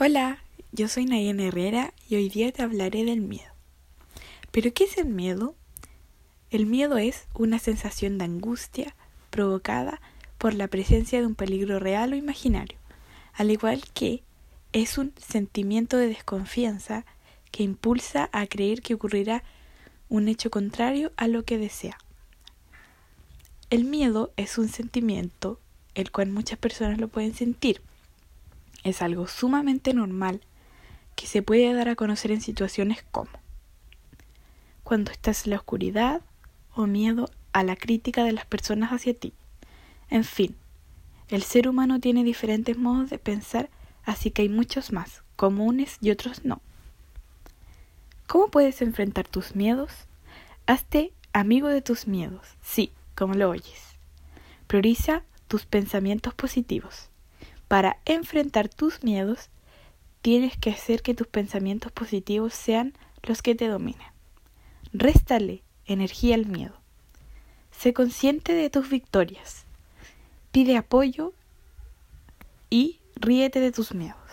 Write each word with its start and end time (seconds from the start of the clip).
Hola, 0.00 0.38
yo 0.70 0.86
soy 0.86 1.06
Nayen 1.06 1.40
Herrera 1.40 1.92
y 2.08 2.14
hoy 2.14 2.28
día 2.28 2.52
te 2.52 2.62
hablaré 2.62 3.04
del 3.04 3.20
miedo. 3.20 3.50
¿Pero 4.52 4.72
qué 4.72 4.84
es 4.84 4.96
el 4.96 5.06
miedo? 5.06 5.56
El 6.50 6.66
miedo 6.66 6.98
es 6.98 7.26
una 7.34 7.58
sensación 7.58 8.16
de 8.16 8.26
angustia 8.26 8.94
provocada 9.30 10.00
por 10.38 10.54
la 10.54 10.68
presencia 10.68 11.18
de 11.18 11.26
un 11.26 11.34
peligro 11.34 11.80
real 11.80 12.12
o 12.12 12.16
imaginario, 12.16 12.78
al 13.34 13.50
igual 13.50 13.82
que 13.92 14.22
es 14.72 14.98
un 14.98 15.12
sentimiento 15.16 15.96
de 15.96 16.06
desconfianza 16.06 17.04
que 17.50 17.64
impulsa 17.64 18.30
a 18.30 18.46
creer 18.46 18.82
que 18.82 18.94
ocurrirá 18.94 19.42
un 20.08 20.28
hecho 20.28 20.48
contrario 20.48 21.10
a 21.16 21.26
lo 21.26 21.44
que 21.44 21.58
desea. 21.58 21.98
El 23.68 23.82
miedo 23.82 24.32
es 24.36 24.58
un 24.58 24.68
sentimiento 24.68 25.58
el 25.96 26.12
cual 26.12 26.28
muchas 26.28 26.60
personas 26.60 27.00
lo 27.00 27.08
pueden 27.08 27.34
sentir 27.34 27.82
es 28.84 29.02
algo 29.02 29.26
sumamente 29.26 29.94
normal 29.94 30.40
que 31.16 31.26
se 31.26 31.42
puede 31.42 31.72
dar 31.72 31.88
a 31.88 31.96
conocer 31.96 32.30
en 32.30 32.40
situaciones 32.40 33.04
como 33.10 33.30
cuando 34.88 35.10
estás 35.10 35.44
en 35.44 35.50
la 35.50 35.56
oscuridad 35.56 36.22
o 36.74 36.86
miedo 36.86 37.28
a 37.52 37.62
la 37.62 37.76
crítica 37.76 38.24
de 38.24 38.32
las 38.32 38.46
personas 38.46 38.90
hacia 38.90 39.12
ti. 39.12 39.34
En 40.08 40.24
fin, 40.24 40.56
el 41.28 41.42
ser 41.42 41.68
humano 41.68 42.00
tiene 42.00 42.24
diferentes 42.24 42.78
modos 42.78 43.10
de 43.10 43.18
pensar, 43.18 43.68
así 44.04 44.30
que 44.30 44.40
hay 44.40 44.48
muchos 44.48 44.90
más, 44.90 45.22
comunes 45.36 45.98
y 46.00 46.10
otros 46.10 46.46
no. 46.46 46.62
¿Cómo 48.26 48.48
puedes 48.48 48.80
enfrentar 48.80 49.28
tus 49.28 49.54
miedos? 49.54 49.90
Hazte 50.66 51.12
amigo 51.34 51.68
de 51.68 51.82
tus 51.82 52.06
miedos, 52.06 52.56
sí, 52.62 52.92
como 53.14 53.34
lo 53.34 53.50
oyes. 53.50 53.98
Prioriza 54.68 55.22
tus 55.48 55.66
pensamientos 55.66 56.32
positivos. 56.32 57.10
Para 57.68 57.98
enfrentar 58.06 58.68
tus 58.68 59.04
miedos, 59.04 59.50
tienes 60.22 60.56
que 60.56 60.70
hacer 60.70 61.02
que 61.02 61.14
tus 61.14 61.26
pensamientos 61.26 61.92
positivos 61.92 62.54
sean 62.54 62.94
los 63.22 63.42
que 63.42 63.54
te 63.54 63.68
dominen. 63.68 64.08
Réstale 64.92 65.62
energía 65.84 66.34
al 66.34 66.46
miedo. 66.46 66.74
Sé 67.70 67.92
consciente 67.92 68.54
de 68.54 68.70
tus 68.70 68.88
victorias. 68.88 69.64
Pide 70.50 70.76
apoyo 70.76 71.34
y 72.70 72.98
ríete 73.16 73.60
de 73.60 73.70
tus 73.70 73.94
miedos. 73.94 74.27